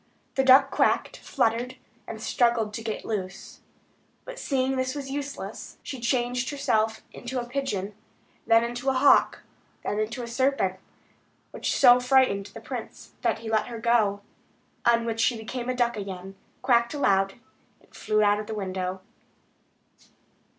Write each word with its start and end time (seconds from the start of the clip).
The 0.33 0.43
duck 0.43 0.71
quacked, 0.71 1.17
fluttered, 1.17 1.75
and 2.07 2.19
struggled 2.19 2.73
to 2.73 2.81
get 2.81 3.05
loose. 3.05 3.59
But 4.25 4.39
seeing 4.39 4.75
this 4.75 4.95
was 4.95 5.11
useless 5.11 5.77
she 5.83 5.99
changed 6.01 6.49
herself 6.49 7.03
into 7.13 7.39
a 7.39 7.45
pigeon, 7.47 7.93
then 8.47 8.63
into 8.63 8.89
a 8.89 8.93
hawk, 8.93 9.43
and 9.83 9.99
then 9.99 10.05
into 10.07 10.23
a 10.23 10.27
serpent, 10.27 10.79
which 11.51 11.77
so 11.77 11.99
frightened 11.99 12.47
the 12.47 12.61
prince, 12.61 13.11
that 13.21 13.37
he 13.45 13.49
let 13.51 13.67
her 13.67 13.79
go; 13.79 14.21
on 14.87 15.05
which 15.05 15.19
she 15.19 15.37
became 15.37 15.69
a 15.69 15.75
duck 15.75 15.95
again, 15.95 16.33
quacked 16.63 16.95
aloud, 16.95 17.35
and 17.79 17.93
flew 17.93 18.23
out 18.23 18.39
of 18.39 18.47
the 18.47 18.55
window. 18.55 19.01